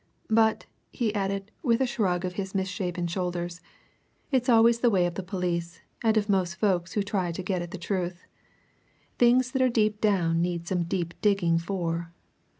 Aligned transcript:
But," 0.31 0.65
he 0.91 1.13
added, 1.13 1.51
with 1.61 1.79
a 1.79 1.85
shrug 1.85 2.25
of 2.25 2.33
his 2.33 2.55
misshapen 2.55 3.05
shoulders, 3.05 3.61
"it's 4.31 4.49
always 4.49 4.79
the 4.79 4.89
way 4.89 5.05
of 5.05 5.13
the 5.13 5.21
police, 5.21 5.81
and 6.01 6.17
of 6.17 6.27
most 6.27 6.55
folk 6.55 6.89
who 6.91 7.03
try 7.03 7.31
to 7.31 7.43
get 7.43 7.61
at 7.61 7.69
the 7.69 7.77
truth. 7.77 8.25
Things 9.19 9.51
that 9.51 9.61
are 9.61 9.69
deep 9.69 10.01
down 10.01 10.41
need 10.41 10.67
some 10.67 10.85
deep 10.85 11.13
digging 11.21 11.59
for!" 11.59 12.15